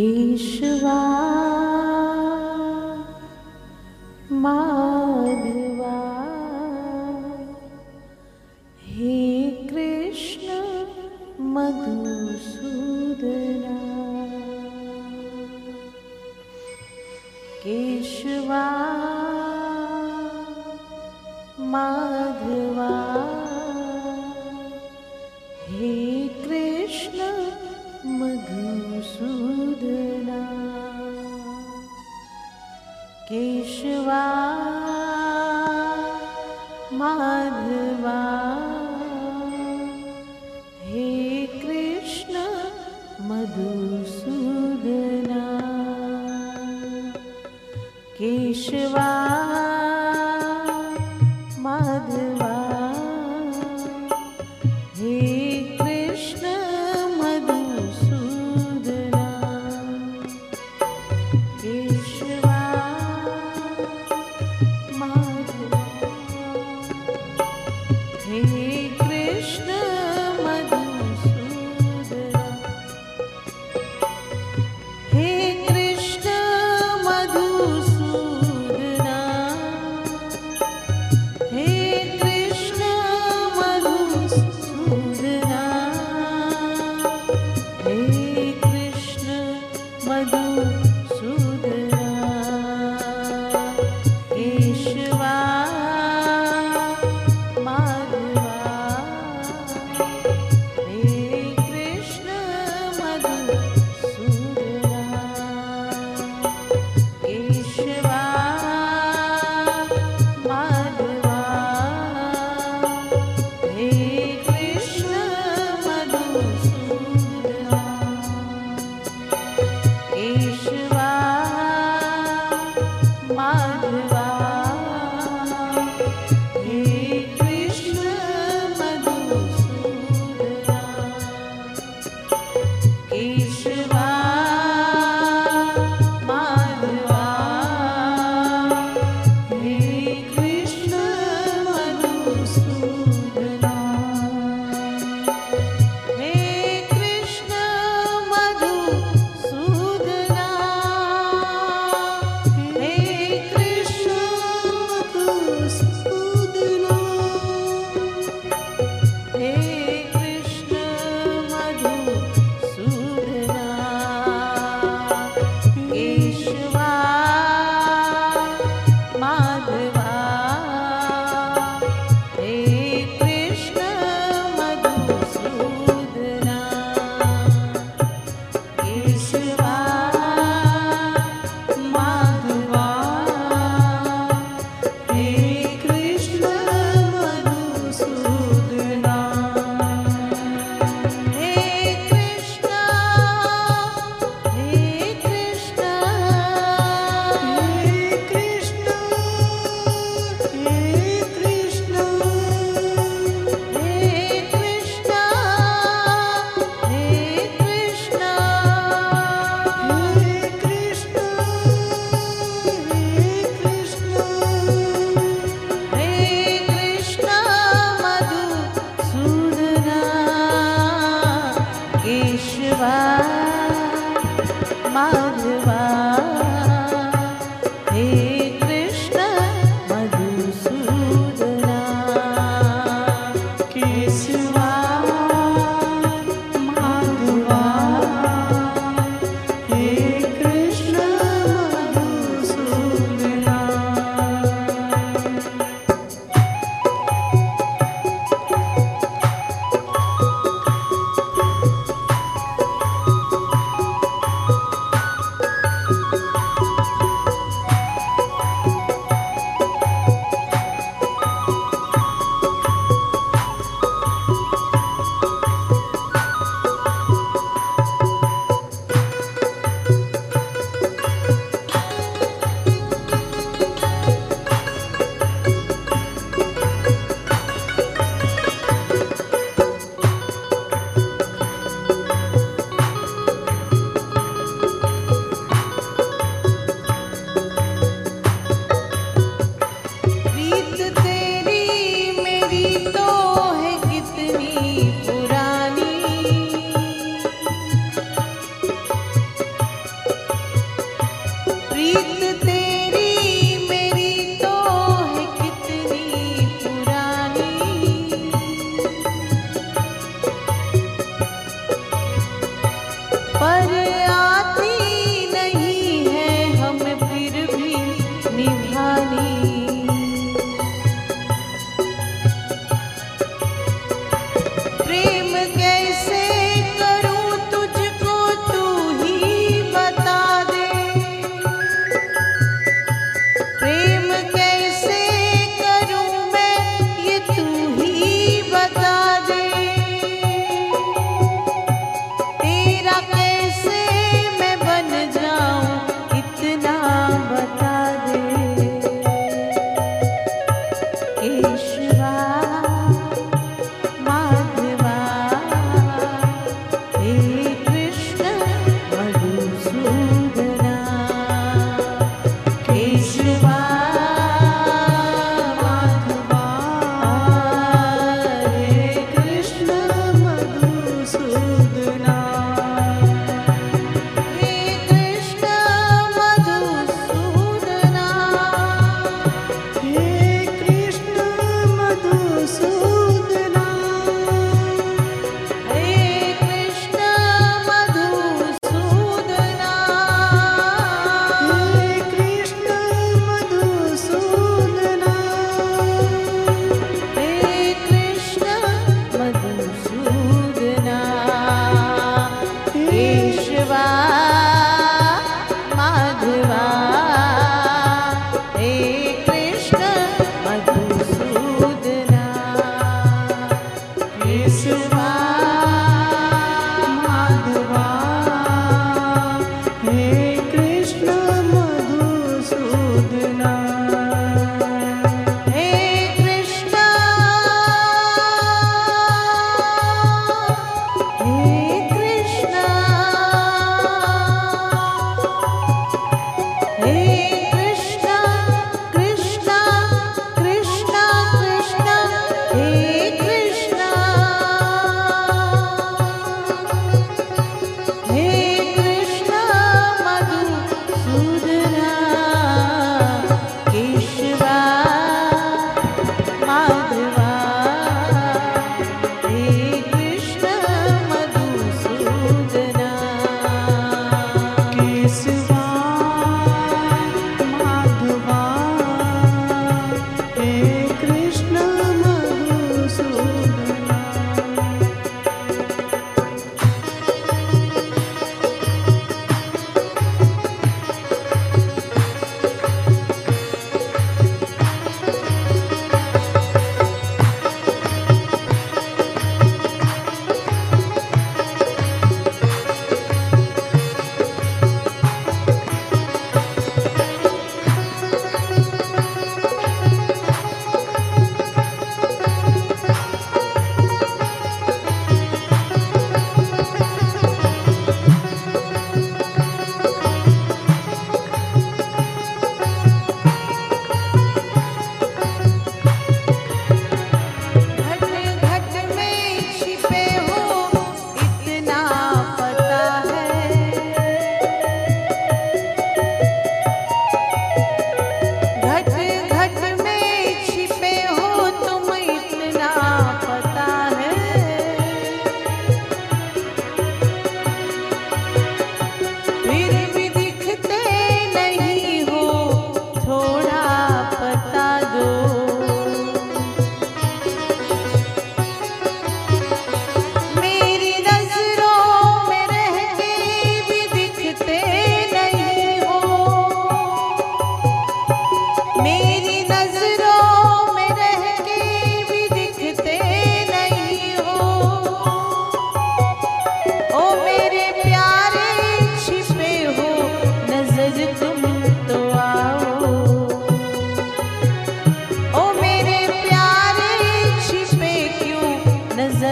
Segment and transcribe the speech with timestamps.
[0.00, 1.57] 一失望
[61.62, 62.37] 于是。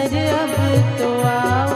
[0.07, 1.76] अब तो आओ।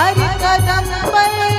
[0.00, 1.49] हर कदम पर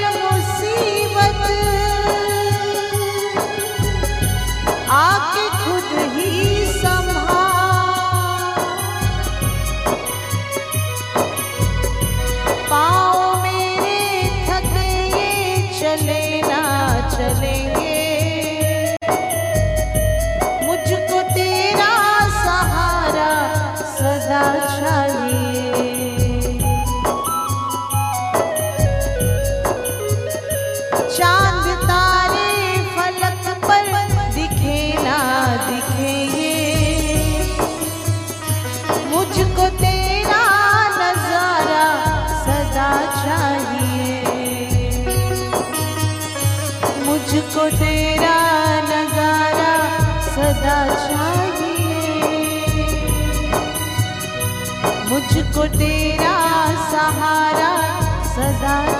[55.70, 56.38] तेरा
[56.91, 57.72] सहारा
[58.36, 58.90] सदा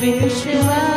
[0.00, 0.87] विश्वा